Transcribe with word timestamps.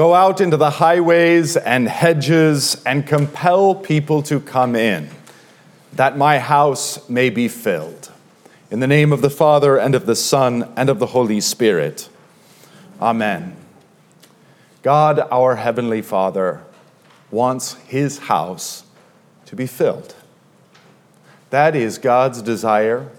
Go 0.00 0.14
out 0.14 0.40
into 0.40 0.56
the 0.56 0.70
highways 0.70 1.58
and 1.58 1.86
hedges 1.86 2.82
and 2.86 3.06
compel 3.06 3.74
people 3.74 4.22
to 4.22 4.40
come 4.40 4.74
in, 4.74 5.10
that 5.92 6.16
my 6.16 6.38
house 6.38 7.06
may 7.06 7.28
be 7.28 7.48
filled. 7.48 8.10
In 8.70 8.80
the 8.80 8.86
name 8.86 9.12
of 9.12 9.20
the 9.20 9.28
Father, 9.28 9.76
and 9.76 9.94
of 9.94 10.06
the 10.06 10.16
Son, 10.16 10.72
and 10.74 10.88
of 10.88 11.00
the 11.00 11.08
Holy 11.08 11.38
Spirit. 11.38 12.08
Amen. 12.98 13.54
God, 14.82 15.20
our 15.30 15.56
Heavenly 15.56 16.00
Father, 16.00 16.62
wants 17.30 17.74
His 17.86 18.20
house 18.20 18.84
to 19.44 19.54
be 19.54 19.66
filled. 19.66 20.14
That 21.50 21.76
is 21.76 21.98
God's 21.98 22.40
desire 22.40 23.10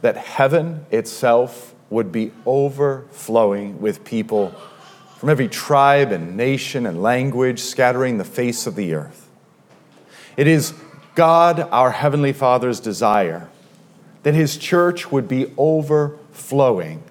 that 0.00 0.16
heaven 0.16 0.86
itself 0.90 1.74
would 1.90 2.10
be 2.10 2.32
overflowing 2.46 3.82
with 3.82 4.02
people 4.02 4.54
from 5.20 5.28
every 5.28 5.48
tribe 5.48 6.12
and 6.12 6.34
nation 6.34 6.86
and 6.86 7.02
language 7.02 7.60
scattering 7.60 8.16
the 8.16 8.24
face 8.24 8.66
of 8.66 8.74
the 8.74 8.94
earth. 8.94 9.28
It 10.34 10.46
is 10.46 10.72
God, 11.14 11.60
our 11.70 11.90
Heavenly 11.90 12.32
Father's 12.32 12.80
desire 12.80 13.50
that 14.22 14.32
His 14.32 14.56
church 14.56 15.12
would 15.12 15.28
be 15.28 15.52
overflowing 15.58 17.02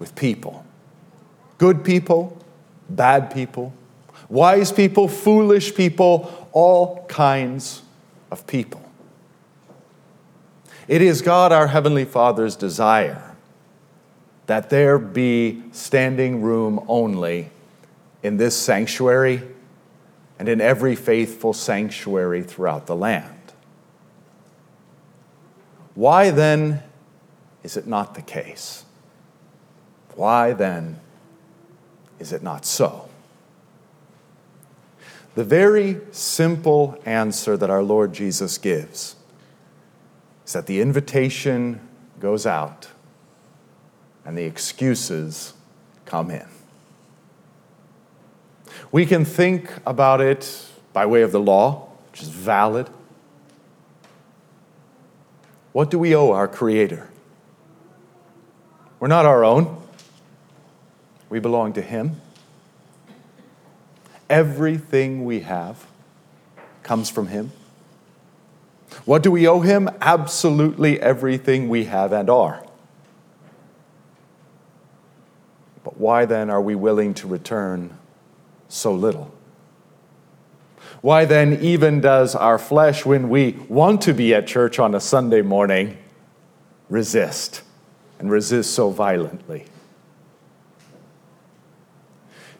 with 0.00 0.16
people 0.16 0.66
good 1.58 1.84
people, 1.84 2.36
bad 2.90 3.32
people, 3.32 3.72
wise 4.28 4.72
people, 4.72 5.06
foolish 5.06 5.76
people, 5.76 6.48
all 6.50 7.06
kinds 7.06 7.82
of 8.32 8.48
people. 8.48 8.82
It 10.88 11.02
is 11.02 11.22
God, 11.22 11.52
our 11.52 11.68
Heavenly 11.68 12.04
Father's 12.04 12.56
desire 12.56 13.27
that 14.48 14.70
there 14.70 14.98
be 14.98 15.62
standing 15.72 16.40
room 16.40 16.82
only 16.88 17.50
in 18.22 18.38
this 18.38 18.56
sanctuary 18.56 19.42
and 20.38 20.48
in 20.48 20.58
every 20.58 20.96
faithful 20.96 21.52
sanctuary 21.52 22.42
throughout 22.42 22.86
the 22.86 22.96
land. 22.96 23.52
Why 25.94 26.30
then 26.30 26.82
is 27.62 27.76
it 27.76 27.86
not 27.86 28.14
the 28.14 28.22
case? 28.22 28.86
Why 30.14 30.54
then 30.54 30.98
is 32.18 32.32
it 32.32 32.42
not 32.42 32.64
so? 32.64 33.10
The 35.34 35.44
very 35.44 36.00
simple 36.10 36.98
answer 37.04 37.58
that 37.58 37.68
our 37.68 37.82
Lord 37.82 38.14
Jesus 38.14 38.56
gives 38.56 39.14
is 40.46 40.54
that 40.54 40.66
the 40.66 40.80
invitation 40.80 41.86
goes 42.18 42.46
out 42.46 42.88
and 44.28 44.36
the 44.36 44.44
excuses 44.44 45.54
come 46.04 46.30
in. 46.30 46.44
We 48.92 49.06
can 49.06 49.24
think 49.24 49.72
about 49.86 50.20
it 50.20 50.66
by 50.92 51.06
way 51.06 51.22
of 51.22 51.32
the 51.32 51.40
law, 51.40 51.88
which 52.10 52.20
is 52.20 52.28
valid. 52.28 52.90
What 55.72 55.90
do 55.90 55.98
we 55.98 56.14
owe 56.14 56.32
our 56.32 56.46
Creator? 56.46 57.08
We're 59.00 59.08
not 59.08 59.24
our 59.24 59.44
own, 59.44 59.82
we 61.30 61.38
belong 61.38 61.72
to 61.72 61.80
Him. 61.80 62.20
Everything 64.28 65.24
we 65.24 65.40
have 65.40 65.86
comes 66.82 67.08
from 67.08 67.28
Him. 67.28 67.52
What 69.06 69.22
do 69.22 69.30
we 69.30 69.48
owe 69.48 69.60
Him? 69.60 69.88
Absolutely 70.02 71.00
everything 71.00 71.70
we 71.70 71.84
have 71.84 72.12
and 72.12 72.28
are. 72.28 72.67
But 75.88 75.98
why 75.98 76.26
then 76.26 76.50
are 76.50 76.60
we 76.60 76.74
willing 76.74 77.14
to 77.14 77.26
return 77.26 77.96
so 78.68 78.92
little? 78.92 79.32
Why 81.00 81.24
then, 81.24 81.62
even 81.62 82.02
does 82.02 82.34
our 82.34 82.58
flesh, 82.58 83.06
when 83.06 83.30
we 83.30 83.52
want 83.70 84.02
to 84.02 84.12
be 84.12 84.34
at 84.34 84.46
church 84.46 84.78
on 84.78 84.94
a 84.94 85.00
Sunday 85.00 85.40
morning, 85.40 85.96
resist 86.90 87.62
and 88.18 88.30
resist 88.30 88.74
so 88.74 88.90
violently? 88.90 89.64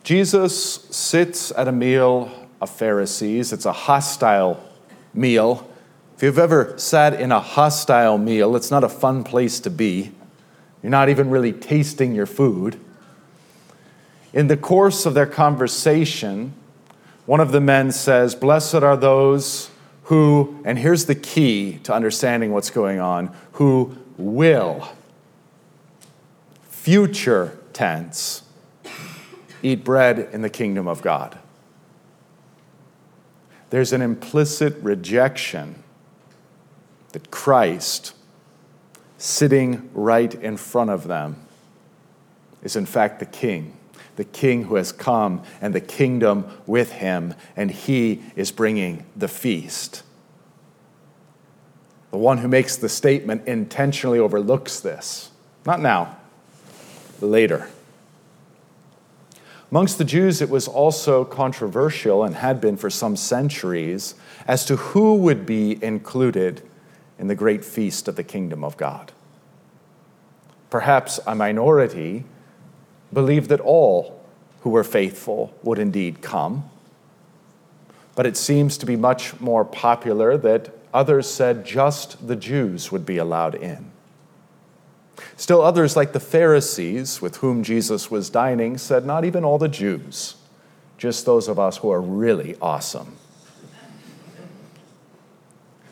Jesus 0.05 0.87
sits 0.87 1.53
at 1.53 1.69
a 1.69 1.73
meal 1.73 2.49
of 2.63 2.71
Pharisees. 2.71 3.53
It's 3.53 3.67
a 3.67 3.75
hostile 3.75 4.59
meal. 5.13 5.71
If 6.17 6.23
you've 6.23 6.39
ever 6.39 6.79
sat 6.79 7.21
in 7.21 7.31
a 7.31 7.41
hostile 7.41 8.17
meal, 8.17 8.57
it's 8.57 8.71
not 8.71 8.85
a 8.85 8.89
fun 8.89 9.23
place 9.23 9.61
to 9.61 9.69
be. 9.69 10.13
You're 10.83 10.89
not 10.89 11.11
even 11.11 11.29
really 11.29 11.53
tasting 11.53 12.15
your 12.15 12.25
food. 12.25 12.81
In 14.33 14.49
the 14.49 14.57
course 14.57 15.07
of 15.07 15.15
their 15.15 15.27
conversation, 15.27 16.53
one 17.27 17.41
of 17.41 17.53
the 17.53 17.61
men 17.61 17.93
says, 17.93 18.35
Blessed 18.35 18.77
are 18.77 18.97
those 18.97 19.71
who, 20.05 20.61
and 20.65 20.79
here's 20.79 21.07
the 21.07 21.15
key 21.15 21.79
to 21.85 21.93
understanding 21.93 22.53
what's 22.53 22.71
going 22.71 23.01
on, 23.01 23.35
who 23.53 23.97
will, 24.17 24.89
future 26.71 27.59
tense, 27.73 28.43
eat 29.63 29.85
bread 29.85 30.29
in 30.33 30.43
the 30.43 30.51
kingdom 30.51 30.89
of 30.89 31.03
God. 31.03 31.39
There's 33.71 33.93
an 33.93 34.01
implicit 34.01 34.77
rejection 34.83 35.83
that 37.13 37.31
Christ, 37.31 38.15
sitting 39.19 39.91
right 39.93 40.35
in 40.35 40.57
front 40.57 40.91
of 40.91 41.07
them, 41.07 41.37
is 42.63 42.77
in 42.77 42.87
fact 42.87 43.21
the 43.21 43.27
king, 43.27 43.78
the 44.19 44.25
king 44.25 44.65
who 44.65 44.75
has 44.75 44.91
come 44.91 45.41
and 45.61 45.73
the 45.73 45.81
kingdom 45.81 46.45
with 46.67 46.91
him, 46.91 47.33
and 47.57 47.71
he 47.71 48.21
is 48.35 48.51
bringing 48.51 49.07
the 49.15 49.29
feast. 49.29 50.03
The 52.11 52.19
one 52.19 52.39
who 52.39 52.49
makes 52.49 52.75
the 52.75 52.89
statement 52.89 53.47
intentionally 53.47 54.19
overlooks 54.19 54.81
this. 54.81 55.31
Not 55.65 55.81
now, 55.81 56.17
later. 57.21 57.71
Amongst 59.71 59.99
the 59.99 60.05
Jews, 60.05 60.43
it 60.43 60.51
was 60.51 60.67
also 60.67 61.25
controversial 61.25 62.25
and 62.25 62.35
had 62.35 62.61
been 62.61 62.77
for 62.77 62.91
some 62.91 63.15
centuries 63.15 64.17
as 64.49 64.65
to 64.65 64.75
who 64.75 65.15
would 65.15 65.47
be 65.47 65.81
included 65.81 66.63
in 67.21 67.29
the 67.29 67.37
great 67.37 67.65
feast 67.65 68.09
of 68.09 68.17
the 68.17 68.25
kingdom 68.25 68.65
of 68.65 68.77
God. 68.77 69.13
Perhaps 70.71 71.21
a 71.25 71.37
minority 71.37 72.25
believed 73.13 73.49
that 73.51 73.61
all 73.61 74.21
who 74.61 74.71
were 74.71 74.85
faithful 74.85 75.55
would 75.63 75.79
indeed 75.79 76.21
come, 76.21 76.69
but 78.15 78.27
it 78.27 78.37
seems 78.37 78.77
to 78.79 78.87
be 78.87 78.97
much 78.97 79.41
more 79.41 79.65
popular 79.65 80.37
that 80.37 80.71
others 80.93 81.29
said 81.31 81.65
just 81.65 82.27
the 82.27 82.37
Jews 82.37 82.91
would 82.91 83.07
be 83.07 83.19
allowed 83.19 83.55
in. 83.55 83.91
Still, 85.37 85.63
others, 85.63 85.97
like 85.97 86.13
the 86.13 86.21
Pharisees 86.21 87.21
with 87.23 87.37
whom 87.37 87.63
Jesus 87.63 88.11
was 88.11 88.31
dining, 88.31 88.79
said, 88.79 89.07
Not 89.07 89.25
even 89.25 89.45
all 89.45 89.59
the 89.59 89.69
Jews, 89.69 90.37
just 90.97 91.27
those 91.27 91.49
of 91.49 91.59
us 91.59 91.79
who 91.79 91.91
are 91.91 92.01
really 92.01 92.57
awesome. 92.61 93.17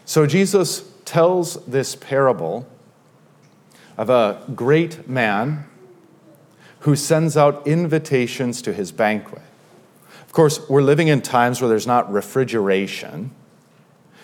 So 0.05 0.27
Jesus 0.27 0.91
tells 1.05 1.65
this 1.67 1.97
parable 1.97 2.67
of 3.97 4.11
a 4.11 4.43
great 4.55 5.09
man 5.09 5.65
who 6.87 6.95
sends 6.95 7.37
out 7.37 7.67
invitations 7.67 8.63
to 8.63 8.73
his 8.73 8.93
banquet. 8.93 9.43
Of 10.25 10.33
course, 10.33 10.69
we're 10.69 10.83
living 10.83 11.09
in 11.09 11.21
times 11.21 11.61
where 11.61 11.69
there's 11.69 11.87
not 11.87 12.13
refrigeration. 12.13 13.33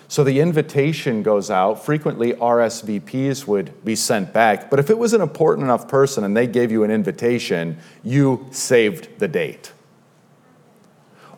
So 0.07 0.23
the 0.23 0.39
invitation 0.39 1.25
goes 1.25 1.51
out. 1.51 1.85
Frequently, 1.85 2.35
RSVPs 2.35 3.49
would 3.49 3.85
be 3.85 3.97
sent 3.97 4.33
back. 4.33 4.71
But 4.71 4.79
if 4.79 4.91
it 4.91 4.99
was 4.99 5.13
an 5.13 5.21
important 5.21 5.65
enough 5.65 5.89
person 5.89 6.23
and 6.23 6.37
they 6.37 6.47
gave 6.47 6.71
you 6.71 6.85
an 6.85 6.93
invitation, 6.93 7.79
you 8.05 8.47
saved 8.53 9.09
the 9.19 9.27
date. 9.27 9.73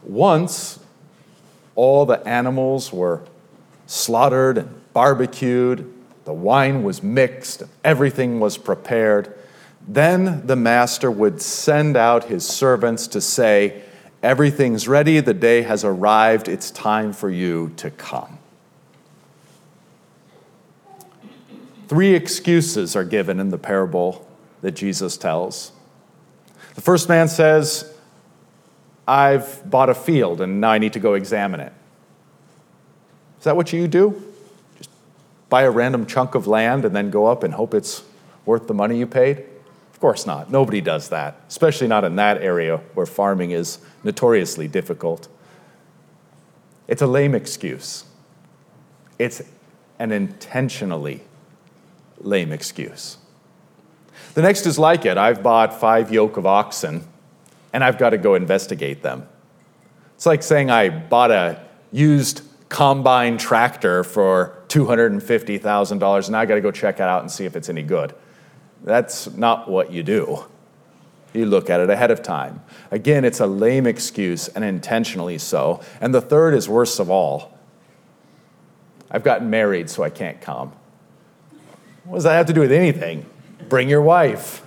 Once, 0.03 0.79
all 1.75 2.05
the 2.05 2.23
animals 2.29 2.93
were 2.93 3.23
slaughtered 3.87 4.59
and 4.59 4.93
barbecued, 4.93 5.91
the 6.27 6.35
wine 6.35 6.83
was 6.83 7.03
mixed, 7.03 7.63
everything 7.83 8.41
was 8.41 8.59
prepared. 8.59 9.35
Then 9.87 10.47
the 10.47 10.57
master 10.57 11.11
would 11.11 11.43
send 11.43 11.97
out 11.97 12.25
his 12.25 12.47
servants 12.47 13.07
to 13.09 13.21
say, 13.21 13.83
Everything's 14.23 14.89
ready, 14.89 15.21
the 15.21 15.35
day 15.35 15.63
has 15.63 15.85
arrived, 15.85 16.49
it's 16.49 16.71
time 16.71 17.13
for 17.13 17.29
you 17.29 17.75
to 17.77 17.91
come. 17.91 18.39
Three 21.89 22.15
excuses 22.15 22.97
are 22.97 23.05
given 23.05 23.39
in 23.39 23.51
the 23.51 23.59
parable 23.59 24.27
that 24.63 24.73
Jesus 24.73 25.19
tells. 25.19 25.73
The 26.75 26.81
first 26.81 27.11
man 27.11 27.29
says, 27.29 27.95
I've 29.07 29.69
bought 29.69 29.91
a 29.91 29.95
field 29.95 30.41
and 30.41 30.59
now 30.59 30.71
I 30.71 30.79
need 30.79 30.95
to 30.95 31.01
go 31.01 31.13
examine 31.13 31.61
it. 31.61 31.73
Is 33.39 33.45
that 33.45 33.57
what 33.57 33.75
you 33.75 33.87
do? 33.87 34.23
Just 34.79 34.89
buy 35.51 35.65
a 35.65 35.71
random 35.71 36.07
chunk 36.07 36.35
of 36.35 36.47
land 36.47 36.87
and 36.87 36.97
then 36.97 37.11
go 37.11 37.27
up 37.27 37.43
and 37.43 37.53
hope 37.53 37.75
it's 37.75 38.03
worth 38.47 38.67
the 38.67 38.75
money 38.75 38.99
you 38.99 39.07
paid? 39.07 39.45
Of 40.05 40.07
course 40.07 40.27
not. 40.27 40.51
Nobody 40.51 40.83
does 40.83 41.09
that, 41.09 41.41
especially 41.49 41.89
not 41.89 42.05
in 42.05 42.17
that 42.17 42.43
area 42.43 42.77
where 42.93 43.07
farming 43.07 43.53
is 43.53 43.79
notoriously 44.03 44.69
difficult. 44.69 45.29
It's 46.87 47.01
a 47.01 47.07
lame 47.07 47.35
excuse. 47.35 48.05
It's 49.19 49.41
an 49.99 50.13
intentionally 50.13 51.23
lame 52.19 52.53
excuse. 52.53 53.17
The 54.35 54.43
next 54.43 54.67
is 54.67 54.79
like 54.79 55.07
it. 55.07 55.17
I've 55.17 55.43
bought 55.43 55.81
five 55.81 56.13
yoke 56.13 56.37
of 56.37 56.45
oxen 56.45 57.09
and 57.73 57.83
I've 57.83 57.97
got 57.97 58.11
to 58.11 58.19
go 58.19 58.35
investigate 58.35 59.03
them. 59.03 59.27
It's 60.17 60.27
like 60.27 60.43
saying 60.43 60.71
I 60.71 60.91
bought 60.91 61.31
a 61.31 61.65
used 61.93 62.43
combine 62.69 63.39
tractor 63.39 64.05
for 64.05 64.59
$250,000 64.69 66.27
and 66.27 66.37
I 66.37 66.45
got 66.45 66.57
to 66.57 66.61
go 66.61 66.71
check 66.71 66.97
it 66.97 67.01
out 67.01 67.23
and 67.23 67.31
see 67.31 67.47
if 67.47 67.57
it's 67.57 67.71
any 67.71 67.83
good. 67.83 68.15
That's 68.85 69.33
not 69.33 69.69
what 69.69 69.91
you 69.91 70.03
do. 70.03 70.45
You 71.33 71.47
look 71.47 71.69
at 71.69 71.81
it 71.81 71.91
ahead 71.91 72.11
of 72.11 72.23
time. 72.23 72.63
Again, 72.91 73.25
it's 73.25 73.41
a 73.41 73.47
lame 73.47 73.87
excuse 73.87 74.47
and 74.49 74.63
intentionally 74.63 75.39
so. 75.39 75.81
And 76.01 76.15
the 76.15 76.21
third 76.21 76.55
is 76.55 76.69
worst 76.69 77.01
of 77.01 77.11
all. 77.11 77.59
I've 79.11 79.25
gotten 79.25 79.51
married, 79.51 79.91
so 79.91 80.03
I 80.03 80.11
can't 80.11 80.41
come. 80.41 80.73
What 82.05 82.17
does 82.17 82.25
that 82.25 82.35
have 82.35 82.47
to 82.47 82.53
do 82.53 82.61
with 82.61 82.73
anything? 82.73 83.27
Bring 83.69 83.89
your 83.89 84.03
wife. 84.03 84.63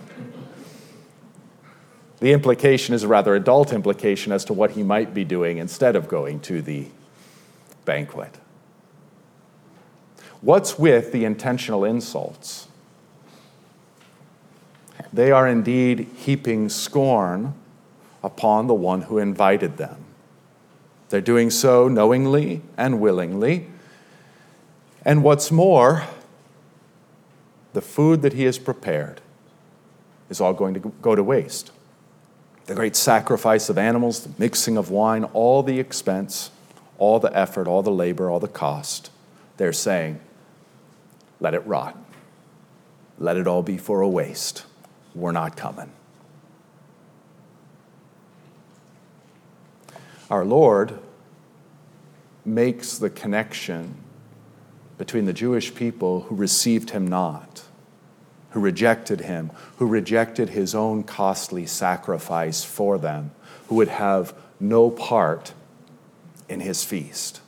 The 2.20 2.34
implication 2.34 2.96
is 2.96 3.04
a 3.04 3.08
rather 3.08 3.36
adult 3.36 3.72
implication 3.72 4.32
as 4.32 4.44
to 4.46 4.54
what 4.54 4.72
he 4.72 4.82
might 4.82 5.14
be 5.14 5.24
doing 5.24 5.60
instead 5.60 5.96
of 5.96 6.08
going 6.08 6.40
to 6.42 6.62
the 6.62 6.88
banquet. 7.86 8.40
What's 10.42 10.80
with 10.80 11.12
the 11.12 11.26
intentional 11.26 11.86
insults? 11.86 12.67
They 15.14 15.32
are 15.32 15.48
indeed 15.48 16.08
heaping 16.16 16.70
scorn 16.70 17.54
upon 18.24 18.68
the 18.68 18.74
one 18.74 19.04
who 19.04 19.18
invited 19.18 19.78
them. 19.78 20.04
They're 21.10 21.22
doing 21.22 21.50
so 21.50 21.88
knowingly 21.88 22.62
and 22.76 23.00
willingly. 23.00 23.68
And 25.06 25.24
what's 25.24 25.52
more, 25.52 26.04
the 27.74 27.82
food 27.82 28.22
that 28.24 28.34
he 28.34 28.44
has 28.44 28.60
prepared 28.60 29.22
is 30.30 30.42
all 30.42 30.54
going 30.54 30.74
to 30.74 30.80
go 31.02 31.16
to 31.16 31.24
waste. 31.24 31.72
The 32.66 32.76
great 32.76 32.98
sacrifice 32.98 33.70
of 33.70 33.78
animals, 33.78 34.26
the 34.26 34.34
mixing 34.38 34.76
of 34.76 34.92
wine, 34.92 35.24
all 35.26 35.64
the 35.64 35.80
expense, 35.80 36.52
all 36.98 37.20
the 37.20 37.36
effort, 37.38 37.68
all 37.68 37.82
the 37.82 37.92
labor, 37.92 38.30
all 38.30 38.42
the 38.42 38.48
cost. 38.50 39.10
They're 39.56 39.72
saying, 39.72 40.20
let 41.40 41.54
it 41.54 41.66
rot. 41.66 41.98
Let 43.18 43.38
it 43.38 43.48
all 43.48 43.64
be 43.64 43.78
for 43.78 44.02
a 44.02 44.10
waste. 44.10 44.66
We're 45.18 45.32
not 45.32 45.58
coming. 45.58 45.92
Our 50.30 50.46
Lord 50.46 51.00
makes 52.46 52.98
the 52.98 53.10
connection 53.10 53.96
between 54.98 55.26
the 55.26 55.34
Jewish 55.34 55.74
people 55.74 56.22
who 56.22 56.36
received 56.36 56.92
him 56.92 57.08
not 57.08 57.64
who 58.58 58.64
rejected 58.64 59.22
him, 59.22 59.52
who 59.78 59.86
rejected 59.86 60.50
his 60.50 60.74
own 60.74 61.04
costly 61.04 61.66
sacrifice 61.68 62.64
for 62.64 62.98
them, 62.98 63.30
who 63.68 63.76
would 63.76 63.88
have 63.88 64.34
no 64.60 64.90
part 64.90 65.54
in 66.50 66.60
his 66.60 66.84
feast. 66.84 67.40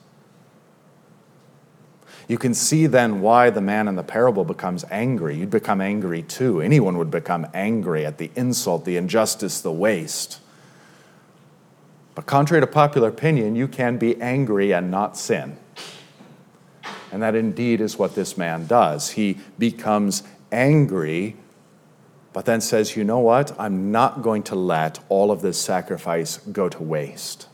You 2.29 2.37
can 2.37 2.53
see 2.53 2.85
then 2.85 3.21
why 3.21 3.49
the 3.49 3.59
man 3.59 3.87
in 3.87 3.95
the 3.95 4.03
parable 4.03 4.45
becomes 4.45 4.85
angry. 4.91 5.35
You'd 5.35 5.49
become 5.49 5.81
angry 5.81 6.21
too. 6.21 6.61
Anyone 6.61 6.99
would 6.99 7.09
become 7.09 7.47
angry 7.55 8.05
at 8.05 8.19
the 8.19 8.29
insult, 8.35 8.85
the 8.85 8.97
injustice, 8.97 9.61
the 9.61 9.71
waste. 9.71 10.39
But 12.13 12.27
contrary 12.27 12.61
to 12.61 12.67
popular 12.67 13.09
opinion, 13.09 13.55
you 13.55 13.67
can 13.67 13.97
be 13.97 14.21
angry 14.21 14.71
and 14.71 14.91
not 14.91 15.17
sin. 15.17 15.57
And 17.11 17.23
that 17.23 17.33
indeed 17.33 17.81
is 17.81 17.97
what 17.97 18.13
this 18.13 18.37
man 18.37 18.67
does. 18.67 19.09
He 19.11 19.39
becomes 19.57 20.21
angry, 20.51 21.35
but 22.31 22.45
then 22.45 22.61
says, 22.61 22.95
You 22.95 23.03
know 23.03 23.19
what? 23.19 23.59
I'm 23.59 23.91
not 23.91 24.21
going 24.21 24.43
to 24.43 24.55
let 24.55 24.99
all 25.09 25.31
of 25.31 25.41
this 25.41 25.59
sacrifice 25.59 26.37
go 26.37 26.69
to 26.69 26.83
waste. 26.83 27.47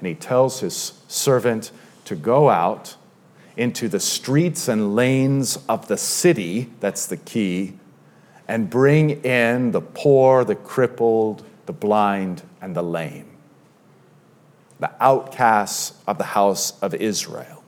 And 0.00 0.08
he 0.08 0.16
tells 0.16 0.58
his 0.58 1.00
servant 1.06 1.70
to 2.06 2.16
go 2.16 2.50
out 2.50 2.96
into 3.56 3.88
the 3.88 4.00
streets 4.00 4.68
and 4.68 4.94
lanes 4.94 5.58
of 5.68 5.88
the 5.88 5.96
city, 5.96 6.70
that's 6.80 7.06
the 7.06 7.16
key, 7.16 7.74
and 8.46 8.68
bring 8.68 9.10
in 9.24 9.72
the 9.72 9.80
poor, 9.80 10.44
the 10.44 10.54
crippled, 10.54 11.42
the 11.64 11.72
blind, 11.72 12.42
and 12.60 12.76
the 12.76 12.82
lame, 12.82 13.26
the 14.78 14.90
outcasts 15.02 15.94
of 16.06 16.18
the 16.18 16.24
house 16.24 16.78
of 16.80 16.94
Israel. 16.94 17.64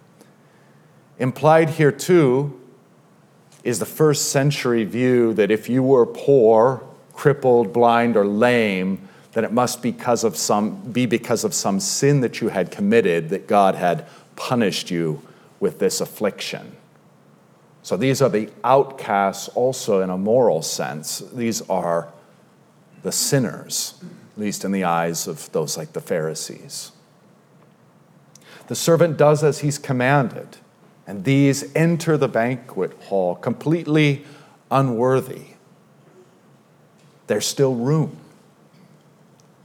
Implied 1.18 1.70
here, 1.70 1.90
too, 1.90 2.60
is 3.64 3.78
the 3.78 3.86
first 3.86 4.30
century 4.30 4.84
view 4.84 5.34
that 5.34 5.50
if 5.50 5.68
you 5.68 5.82
were 5.82 6.06
poor, 6.06 6.82
crippled, 7.12 7.72
blind, 7.72 8.16
or 8.16 8.24
lame, 8.24 9.08
then 9.32 9.44
it 9.44 9.52
must 9.52 9.82
because 9.82 10.22
of 10.22 10.36
some, 10.36 10.76
be 10.92 11.06
because 11.06 11.44
of 11.44 11.52
some 11.52 11.80
sin 11.80 12.20
that 12.20 12.40
you 12.40 12.48
had 12.48 12.70
committed 12.70 13.30
that 13.30 13.46
God 13.46 13.74
had 13.74 14.06
punished 14.36 14.90
you 14.90 15.20
with 15.60 15.78
this 15.78 16.00
affliction. 16.00 16.76
So 17.82 17.96
these 17.96 18.20
are 18.20 18.28
the 18.28 18.50
outcasts, 18.64 19.48
also 19.48 20.00
in 20.02 20.10
a 20.10 20.18
moral 20.18 20.62
sense. 20.62 21.20
These 21.32 21.62
are 21.68 22.12
the 23.02 23.12
sinners, 23.12 23.94
at 24.32 24.40
least 24.40 24.64
in 24.64 24.72
the 24.72 24.84
eyes 24.84 25.26
of 25.26 25.50
those 25.52 25.76
like 25.76 25.92
the 25.92 26.00
Pharisees. 26.00 26.92
The 28.66 28.74
servant 28.74 29.16
does 29.16 29.42
as 29.42 29.60
he's 29.60 29.78
commanded. 29.78 30.58
And 31.06 31.24
these 31.24 31.74
enter 31.74 32.18
the 32.18 32.28
banquet 32.28 32.92
hall 33.04 33.34
completely 33.34 34.26
unworthy. 34.70 35.46
There's 37.28 37.46
still 37.46 37.74
room. 37.74 38.18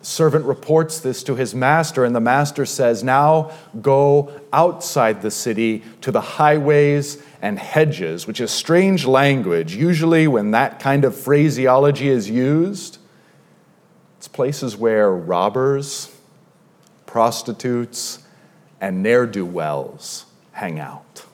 Servant 0.03 0.43
reports 0.43 0.99
this 0.99 1.23
to 1.23 1.35
his 1.35 1.55
master, 1.55 2.03
and 2.03 2.13
the 2.13 2.19
master 2.19 2.65
says, 2.65 3.05
Now 3.05 3.51
go 3.81 4.41
outside 4.51 5.21
the 5.21 5.31
city 5.31 5.81
to 6.01 6.11
the 6.11 6.19
highways 6.19 7.23
and 7.41 7.57
hedges, 7.57 8.27
which 8.27 8.41
is 8.41 8.51
strange 8.51 9.05
language. 9.05 9.73
Usually, 9.73 10.27
when 10.27 10.51
that 10.51 10.81
kind 10.81 11.05
of 11.05 11.15
phraseology 11.15 12.09
is 12.09 12.29
used, 12.29 12.97
it's 14.17 14.27
places 14.27 14.75
where 14.75 15.09
robbers, 15.09 16.13
prostitutes, 17.05 18.19
and 18.81 19.01
ne'er 19.01 19.25
do 19.25 19.45
wells 19.45 20.25
hang 20.51 20.79
out. 20.79 21.25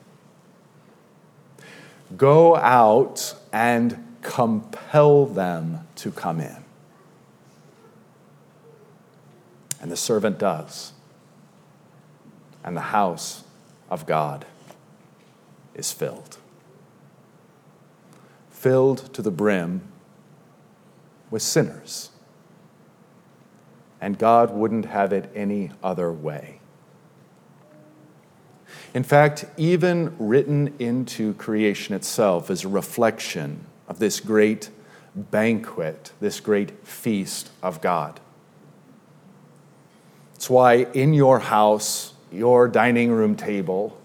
Go 2.16 2.56
out 2.56 3.34
and 3.52 4.18
compel 4.22 5.26
them 5.26 5.88
to 5.96 6.12
come 6.12 6.40
in. 6.40 6.69
And 9.82 9.92
the 9.92 9.98
servant 9.98 10.38
does. 10.38 10.94
And 12.64 12.76
the 12.76 12.82
house 12.82 13.44
of 13.90 14.06
God 14.06 14.46
is 15.74 15.92
filled. 15.92 16.38
Filled 18.52 19.14
to 19.14 19.22
the 19.22 19.32
brim 19.32 19.82
with 21.32 21.42
sinners. 21.42 22.12
And 24.02 24.18
God 24.18 24.52
wouldn't 24.52 24.86
have 24.86 25.14
it 25.14 25.32
any 25.36 25.72
other 25.84 26.12
way. 26.12 26.60
In 28.94 29.04
fact, 29.04 29.46
even 29.58 30.16
written 30.18 30.74
into 30.80 31.34
creation 31.36 31.94
itself 31.94 32.50
is 32.50 32.64
a 32.64 32.70
reflection 32.70 33.66
of 33.88 34.00
this 34.00 34.20
great 34.20 34.70
banquet, 35.16 36.12
this 36.20 36.40
great 36.40 36.86
feast 36.88 37.50
of 37.62 37.82
God. 37.82 38.20
It's 40.40 40.50
why 40.50 40.88
in 40.94 41.14
your 41.14 41.40
house, 41.40 42.14
your 42.32 42.70
dining 42.70 43.12
room 43.12 43.36
table 43.36 44.00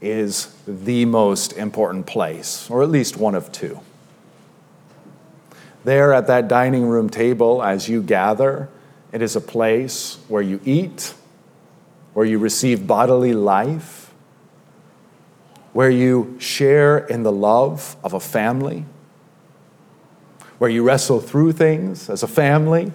is 0.00 0.54
the 0.68 1.04
most 1.04 1.52
important 1.54 2.06
place, 2.06 2.70
or 2.70 2.84
at 2.84 2.90
least 2.90 3.16
one 3.16 3.34
of 3.34 3.50
two. 3.50 3.80
There 5.82 6.12
at 6.12 6.28
that 6.28 6.46
dining 6.46 6.86
room 6.86 7.10
table, 7.10 7.60
as 7.60 7.88
you 7.88 8.02
gather, 8.02 8.68
it 9.10 9.20
is 9.20 9.34
a 9.34 9.40
place 9.40 10.18
where 10.28 10.42
you 10.42 10.60
eat, 10.64 11.12
where 12.12 12.24
you 12.24 12.38
receive 12.38 12.86
bodily 12.86 13.32
life, 13.32 14.14
where 15.72 15.90
you 15.90 16.36
share 16.38 16.98
in 16.98 17.24
the 17.24 17.32
love 17.32 17.96
of 18.04 18.12
a 18.12 18.20
family, 18.20 18.84
where 20.58 20.70
you 20.70 20.84
wrestle 20.84 21.18
through 21.18 21.50
things 21.50 22.08
as 22.08 22.22
a 22.22 22.28
family, 22.28 22.92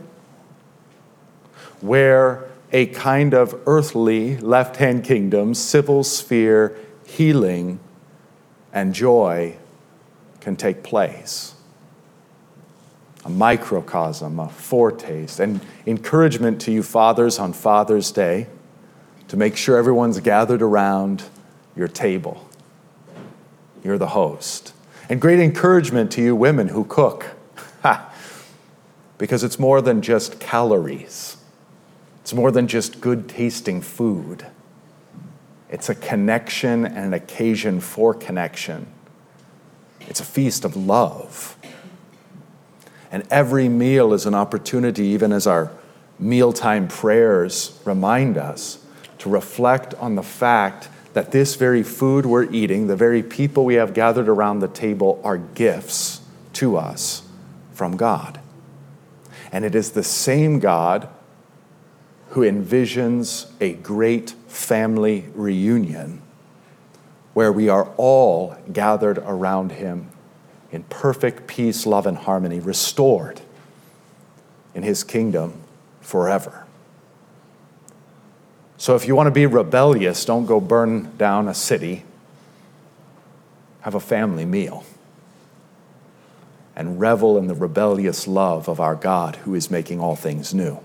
where 1.82 2.49
a 2.72 2.86
kind 2.88 3.34
of 3.34 3.60
earthly 3.66 4.38
left 4.38 4.78
hand 4.78 5.04
kingdom, 5.04 5.54
civil 5.54 6.04
sphere 6.04 6.78
healing 7.06 7.80
and 8.72 8.94
joy 8.94 9.56
can 10.40 10.56
take 10.56 10.84
place. 10.84 11.56
a 13.26 13.30
microcosm, 13.30 14.40
a 14.40 14.48
foretaste, 14.48 15.42
and 15.42 15.60
encouragement 15.86 16.62
to 16.62 16.72
you 16.72 16.82
fathers 16.82 17.38
on 17.38 17.52
Father's 17.52 18.12
Day 18.12 18.48
to 19.28 19.36
make 19.36 19.58
sure 19.58 19.78
everyone's 19.78 20.20
gathered 20.22 20.62
around 20.62 21.24
your 21.76 21.90
table. 21.90 22.48
You're 23.84 23.98
the 23.98 24.08
host. 24.08 24.74
And 25.10 25.20
great 25.20 25.40
encouragement 25.40 26.12
to 26.14 26.22
you 26.22 26.34
women 26.34 26.70
who 26.70 26.86
cook. 26.86 27.26
because 29.18 29.44
it's 29.44 29.60
more 29.60 29.82
than 29.82 30.02
just 30.02 30.40
calories, 30.40 31.38
it's 32.30 32.36
more 32.36 32.52
than 32.52 32.68
just 32.68 33.02
good 33.02 33.28
tasting 33.28 33.82
food. 33.82 34.46
It's 35.68 35.90
a 35.90 35.96
connection 35.96 36.86
and 36.86 37.06
an 37.06 37.14
occasion 37.16 37.80
for 37.80 38.14
connection. 38.14 38.86
It's 40.02 40.20
a 40.20 40.24
feast 40.24 40.64
of 40.64 40.76
love. 40.76 41.58
And 43.12 43.24
every 43.32 43.68
meal 43.68 44.14
is 44.14 44.28
an 44.28 44.36
opportunity, 44.36 45.06
even 45.06 45.32
as 45.32 45.48
our 45.48 45.72
mealtime 46.20 46.88
prayers 46.88 47.82
remind 47.84 48.38
us, 48.38 48.78
to 49.18 49.28
reflect 49.28 49.96
on 49.96 50.14
the 50.14 50.22
fact 50.22 50.88
that 51.14 51.32
this 51.32 51.56
very 51.56 51.82
food 51.82 52.28
we're 52.28 52.44
eating, 52.52 52.86
the 52.86 52.96
very 52.96 53.24
people 53.24 53.66
we 53.66 53.74
have 53.74 53.96
gathered 53.96 54.30
around 54.30 54.60
the 54.60 54.68
table, 54.68 55.20
are 55.24 55.40
gifts 55.40 56.22
to 56.54 56.78
us 56.78 57.24
from 57.74 57.98
God. 57.98 58.40
And 59.52 59.66
it 59.66 59.74
is 59.74 59.94
the 59.94 60.04
same 60.04 60.60
God 60.60 61.10
who 62.30 62.42
envisions 62.42 63.50
a 63.60 63.74
great 63.74 64.32
family 64.48 65.26
reunion 65.34 66.22
where 67.34 67.52
we 67.52 67.70
are 67.70 67.90
all 67.98 68.56
gathered 68.72 69.18
around 69.20 69.72
Him 69.74 70.10
in 70.72 70.84
perfect 70.84 71.48
peace, 71.48 71.86
love, 71.86 72.06
and 72.06 72.18
harmony, 72.18 72.60
restored 72.60 73.42
in 74.76 74.84
His 74.84 75.04
kingdom 75.04 75.54
forever. 76.02 76.66
So 78.78 78.96
if 78.96 79.08
you 79.08 79.16
want 79.16 79.28
to 79.28 79.32
be 79.32 79.46
rebellious, 79.46 80.24
don't 80.26 80.46
go 80.46 80.60
burn 80.60 81.16
down 81.18 81.48
a 81.48 81.54
city. 81.54 82.04
Have 83.82 83.96
a 83.96 84.00
family 84.00 84.46
meal 84.46 84.84
and 86.76 87.00
revel 87.00 87.38
in 87.38 87.48
the 87.48 87.56
rebellious 87.56 88.28
love 88.28 88.70
of 88.70 88.80
our 88.80 88.96
God 88.96 89.36
who 89.38 89.54
is 89.54 89.70
making 89.70 90.00
all 90.00 90.16
things 90.16 90.54
new. 90.54 90.80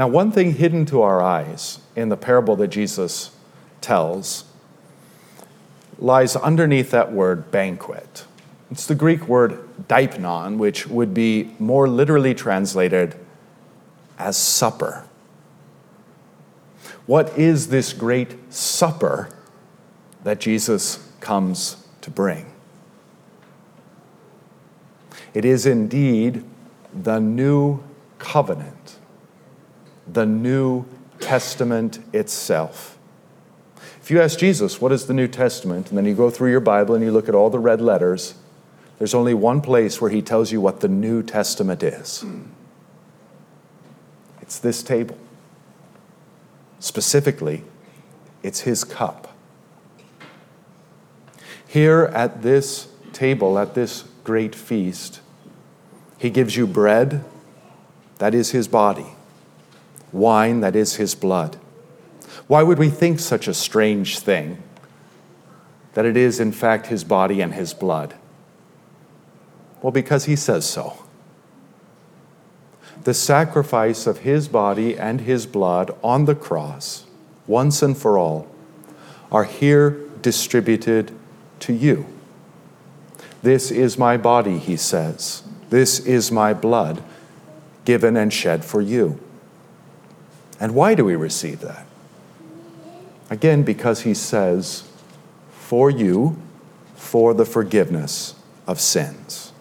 Now, 0.00 0.08
one 0.08 0.32
thing 0.32 0.54
hidden 0.54 0.86
to 0.86 1.02
our 1.02 1.20
eyes 1.20 1.78
in 1.94 2.08
the 2.08 2.16
parable 2.16 2.56
that 2.56 2.68
Jesus 2.68 3.32
tells 3.82 4.44
lies 5.98 6.34
underneath 6.36 6.90
that 6.92 7.12
word 7.12 7.50
banquet. 7.50 8.24
It's 8.70 8.86
the 8.86 8.94
Greek 8.94 9.28
word 9.28 9.58
deipnon, 9.88 10.56
which 10.56 10.86
would 10.86 11.12
be 11.12 11.54
more 11.58 11.86
literally 11.86 12.32
translated 12.32 13.14
as 14.18 14.38
supper. 14.38 15.04
What 17.04 17.38
is 17.38 17.68
this 17.68 17.92
great 17.92 18.50
supper 18.50 19.28
that 20.24 20.40
Jesus 20.40 21.12
comes 21.20 21.86
to 22.00 22.10
bring? 22.10 22.50
It 25.34 25.44
is 25.44 25.66
indeed 25.66 26.42
the 26.94 27.18
new 27.18 27.84
covenant, 28.18 28.96
the 30.12 30.26
new 30.26 30.84
testament 31.20 31.98
itself. 32.12 32.98
If 34.02 34.10
you 34.10 34.20
ask 34.20 34.38
Jesus, 34.38 34.80
what 34.80 34.92
is 34.92 35.06
the 35.06 35.14
New 35.14 35.28
Testament, 35.28 35.90
and 35.90 35.98
then 35.98 36.04
you 36.04 36.14
go 36.14 36.30
through 36.30 36.50
your 36.50 36.60
Bible 36.60 36.94
and 36.94 37.04
you 37.04 37.12
look 37.12 37.28
at 37.28 37.34
all 37.34 37.50
the 37.50 37.58
red 37.58 37.80
letters, 37.80 38.34
there's 38.98 39.14
only 39.14 39.34
one 39.34 39.60
place 39.60 40.00
where 40.00 40.10
he 40.10 40.20
tells 40.20 40.50
you 40.50 40.60
what 40.60 40.80
the 40.80 40.88
New 40.88 41.22
Testament 41.22 41.82
is 41.82 42.24
it's 44.50 44.58
this 44.58 44.82
table. 44.82 45.16
Specifically, 46.80 47.62
it's 48.42 48.62
his 48.62 48.82
cup. 48.82 49.32
Here 51.68 52.10
at 52.12 52.42
this 52.42 52.88
table, 53.12 53.60
at 53.60 53.74
this 53.74 54.08
great 54.24 54.56
feast, 54.56 55.20
he 56.18 56.30
gives 56.30 56.56
you 56.56 56.66
bread, 56.66 57.24
that 58.18 58.34
is 58.34 58.50
his 58.50 58.66
body, 58.66 59.06
wine, 60.12 60.60
that 60.60 60.76
is 60.76 60.96
his 60.96 61.14
blood. 61.14 61.56
Why 62.46 62.62
would 62.62 62.78
we 62.78 62.90
think 62.90 63.20
such 63.20 63.46
a 63.46 63.54
strange 63.54 64.18
thing? 64.18 64.62
That 65.94 66.04
it 66.04 66.16
is, 66.16 66.40
in 66.40 66.52
fact, 66.52 66.86
his 66.86 67.04
body 67.04 67.40
and 67.40 67.54
his 67.54 67.74
blood? 67.74 68.14
Well, 69.82 69.92
because 69.92 70.24
he 70.24 70.36
says 70.36 70.68
so. 70.68 71.04
The 73.04 73.14
sacrifice 73.14 74.06
of 74.06 74.18
his 74.18 74.48
body 74.48 74.98
and 74.98 75.22
his 75.22 75.46
blood 75.46 75.94
on 76.02 76.26
the 76.26 76.34
cross, 76.34 77.06
once 77.46 77.82
and 77.82 77.96
for 77.96 78.18
all, 78.18 78.46
are 79.32 79.44
here 79.44 79.96
distributed 80.20 81.12
to 81.60 81.72
you. 81.72 82.06
This 83.42 83.70
is 83.70 83.96
my 83.96 84.16
body, 84.16 84.58
he 84.58 84.76
says. 84.76 85.42
This 85.70 86.00
is 86.00 86.30
my 86.30 86.52
blood 86.52 87.02
given 87.84 88.16
and 88.16 88.32
shed 88.32 88.64
for 88.64 88.82
you. 88.82 89.18
And 90.60 90.74
why 90.74 90.94
do 90.94 91.04
we 91.04 91.16
receive 91.16 91.60
that? 91.60 91.86
Again, 93.30 93.62
because 93.62 94.02
he 94.02 94.12
says, 94.12 94.84
for 95.50 95.90
you, 95.90 96.36
for 96.94 97.32
the 97.32 97.46
forgiveness 97.46 98.34
of 98.66 98.78
sins. 98.78 99.52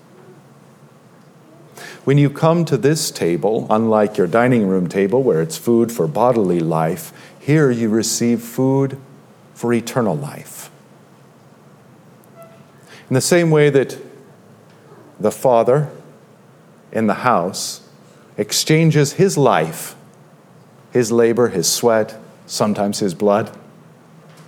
When 2.04 2.18
you 2.18 2.30
come 2.30 2.66
to 2.66 2.78
this 2.78 3.12
table, 3.12 3.68
unlike 3.70 4.18
your 4.18 4.28
dining 4.28 4.68
room 4.68 4.88
table 4.90 5.24
where 5.24 5.42
it's 5.42 5.58
food 5.58 5.92
for 5.92 6.08
bodily 6.08 6.60
life, 6.60 7.14
here 7.40 7.72
you 7.72 7.90
receive 7.90 8.42
food 8.42 9.00
for 9.54 9.72
eternal 9.74 10.16
life. 10.16 10.72
In 13.10 13.14
the 13.14 13.22
same 13.22 13.52
way 13.52 13.70
that 13.70 13.98
the 15.20 15.32
Father 15.32 15.90
in 16.92 17.08
the 17.08 17.16
house 17.16 17.88
exchanges 18.38 19.14
his 19.14 19.38
life, 19.38 19.96
his 20.92 21.12
labor, 21.12 21.50
his 21.50 21.72
sweat, 21.72 22.18
sometimes 22.46 23.00
his 23.00 23.14
blood, 23.14 23.56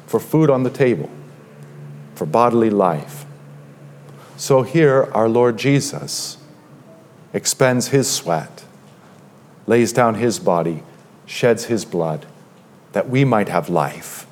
for 0.07 0.19
food 0.19 0.49
on 0.49 0.63
the 0.63 0.69
table, 0.69 1.09
for 2.15 2.25
bodily 2.25 2.69
life. 2.69 3.25
So 4.37 4.63
here, 4.63 5.09
our 5.13 5.29
Lord 5.29 5.57
Jesus 5.57 6.37
expends 7.33 7.89
his 7.89 8.09
sweat, 8.09 8.63
lays 9.67 9.93
down 9.93 10.15
his 10.15 10.39
body, 10.39 10.83
sheds 11.25 11.65
his 11.65 11.85
blood, 11.85 12.25
that 12.93 13.09
we 13.09 13.23
might 13.23 13.49
have 13.49 13.69
life. 13.69 14.25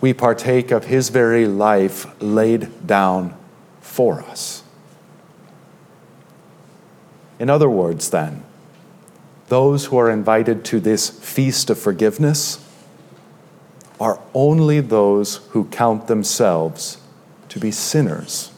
We 0.00 0.14
partake 0.14 0.70
of 0.70 0.86
his 0.86 1.10
very 1.10 1.46
life 1.46 2.06
laid 2.22 2.86
down 2.86 3.36
for 3.80 4.22
us. 4.22 4.62
In 7.38 7.50
other 7.50 7.68
words, 7.68 8.10
then, 8.10 8.44
those 9.50 9.86
who 9.86 9.98
are 9.98 10.08
invited 10.08 10.64
to 10.64 10.78
this 10.78 11.10
feast 11.10 11.70
of 11.70 11.78
forgiveness 11.78 12.64
are 13.98 14.20
only 14.32 14.78
those 14.78 15.38
who 15.50 15.64
count 15.64 16.06
themselves 16.06 16.98
to 17.48 17.58
be 17.58 17.72
sinners 17.72 18.52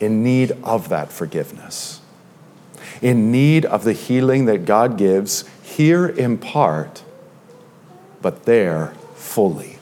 in 0.00 0.24
need 0.24 0.50
of 0.64 0.88
that 0.88 1.12
forgiveness, 1.12 2.00
in 3.00 3.30
need 3.30 3.64
of 3.64 3.84
the 3.84 3.92
healing 3.92 4.46
that 4.46 4.64
God 4.64 4.98
gives 4.98 5.44
here 5.62 6.08
in 6.08 6.36
part, 6.36 7.04
but 8.20 8.42
there 8.42 8.88
fully. 9.14 9.78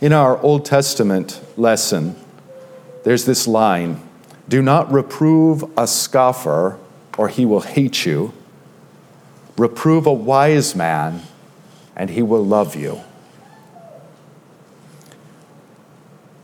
In 0.00 0.12
our 0.12 0.36
Old 0.42 0.64
Testament 0.64 1.40
lesson, 1.56 2.16
there's 3.04 3.26
this 3.26 3.46
line 3.46 4.02
Do 4.48 4.60
not 4.60 4.90
reprove 4.90 5.62
a 5.78 5.86
scoffer, 5.86 6.79
or 7.20 7.28
he 7.28 7.44
will 7.44 7.60
hate 7.60 8.06
you. 8.06 8.32
Reprove 9.58 10.06
a 10.06 10.12
wise 10.12 10.74
man, 10.74 11.20
and 11.94 12.08
He 12.08 12.22
will 12.22 12.42
love 12.42 12.74
you. 12.74 13.02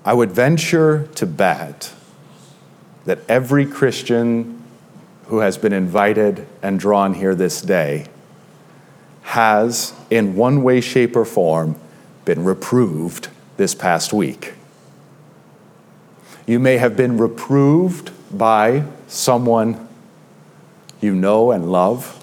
I 0.04 0.12
would 0.12 0.32
venture 0.32 1.08
to 1.14 1.24
bet 1.24 1.94
that 3.06 3.20
every 3.26 3.64
Christian 3.64 4.62
who 5.28 5.38
has 5.38 5.56
been 5.56 5.72
invited 5.72 6.46
and 6.60 6.78
drawn 6.78 7.14
here 7.14 7.34
this 7.34 7.62
day 7.62 8.08
has, 9.22 9.94
in 10.10 10.36
one 10.36 10.62
way, 10.62 10.82
shape, 10.82 11.16
or 11.16 11.24
form, 11.24 11.80
been 12.26 12.44
reproved 12.44 13.28
this 13.56 13.74
past 13.74 14.12
week. 14.12 14.52
You 16.46 16.58
may 16.58 16.76
have 16.76 16.98
been 16.98 17.16
reproved 17.16 18.10
by 18.36 18.84
someone 19.08 19.86
you 21.00 21.14
know 21.14 21.50
and 21.50 21.70
love 21.70 22.22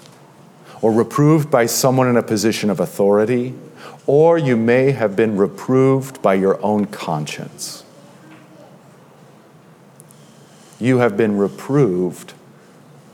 or 0.82 0.92
reproved 0.92 1.50
by 1.50 1.66
someone 1.66 2.08
in 2.08 2.16
a 2.16 2.22
position 2.22 2.68
of 2.68 2.78
authority, 2.78 3.54
or 4.06 4.36
you 4.36 4.56
may 4.56 4.90
have 4.90 5.16
been 5.16 5.36
reproved 5.36 6.20
by 6.20 6.34
your 6.34 6.62
own 6.62 6.84
conscience. 6.84 7.84
you 10.84 10.98
have 10.98 11.16
been 11.16 11.38
reproved. 11.38 12.34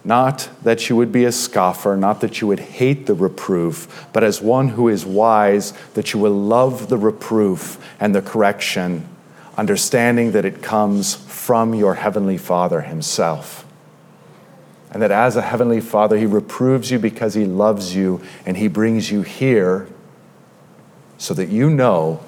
Not 0.03 0.49
that 0.63 0.89
you 0.89 0.97
would 0.97 1.13
be 1.13 1.25
a 1.25 1.33
scoffer, 1.33 1.97
not 1.97 2.21
that 2.21 2.41
you 2.41 2.47
would 2.47 2.59
hate 2.59 3.07
the 3.07 3.15
reproof, 3.15 4.09
but 4.13 4.25
as 4.25 4.41
one 4.41 4.71
who 4.71 4.89
is 4.89 5.05
wise, 5.05 5.73
that 5.95 6.13
you 6.13 6.21
will 6.21 6.33
love 6.33 6.89
the 6.89 6.97
reproof 6.97 7.79
and 8.01 8.15
the 8.15 8.23
correction, 8.23 9.07
understanding 9.57 10.33
that 10.33 10.45
it 10.45 10.63
comes 10.63 11.15
from 11.15 11.75
your 11.75 11.95
heavenly 11.95 12.39
Father 12.39 12.81
Himself. 12.81 13.67
And 14.91 15.01
that 15.03 15.11
as 15.13 15.37
a 15.37 15.43
heavenly 15.43 15.81
Father, 15.81 16.17
He 16.17 16.27
reproves 16.27 16.91
you 16.91 16.99
because 16.99 17.35
He 17.35 17.45
loves 17.45 17.95
you 17.95 18.21
and 18.45 18.57
He 18.57 18.69
brings 18.69 19.11
you 19.11 19.23
here 19.23 19.89
so 21.17 21.35
that 21.35 21.49
you 21.49 21.71
know 21.71 22.21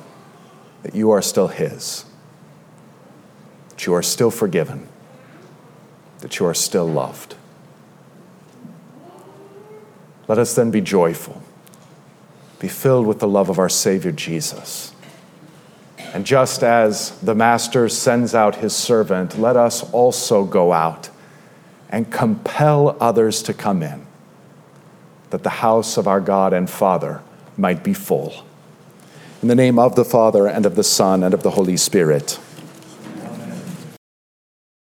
that 0.83 0.95
you 0.95 1.11
are 1.11 1.23
still 1.23 1.49
His, 1.49 2.05
that 3.71 3.87
you 3.87 3.95
are 3.95 4.03
still 4.03 4.31
forgiven, 4.31 4.87
that 6.21 6.39
you 6.39 6.47
are 6.47 6.55
still 6.55 6.87
loved. 6.87 7.35
Let 10.29 10.39
us 10.39 10.55
then 10.55 10.71
be 10.71 10.81
joyful, 10.81 11.43
be 12.61 12.69
filled 12.69 13.07
with 13.07 13.19
the 13.19 13.29
love 13.29 13.49
of 13.49 13.59
our 13.59 13.69
Savior 13.69 14.13
Jesus. 14.13 14.95
And 16.15 16.27
just 16.27 16.63
as 16.63 17.19
the 17.21 17.35
Master 17.35 17.89
sends 17.89 18.35
out 18.35 18.57
his 18.57 18.75
servant, 18.77 19.39
let 19.39 19.57
us 19.57 19.91
also 19.93 20.45
go 20.45 20.73
out 20.73 21.09
and 21.93 22.11
compel 22.11 22.97
others 22.99 23.43
to 23.43 23.55
come 23.55 23.83
in, 23.83 24.07
that 25.31 25.43
the 25.43 25.51
house 25.51 25.99
of 25.99 26.09
our 26.09 26.21
God 26.21 26.55
and 26.55 26.69
Father 26.69 27.23
might 27.57 27.85
be 27.85 27.93
full. 27.93 28.47
In 29.43 29.49
the 29.49 29.55
name 29.55 29.79
of 29.79 29.95
the 29.95 30.05
Father, 30.05 30.47
and 30.47 30.65
of 30.65 30.75
the 30.75 30.83
Son, 30.83 31.23
and 31.23 31.35
of 31.35 31.43
the 31.43 31.51
Holy 31.51 31.77
Spirit. 31.77 32.41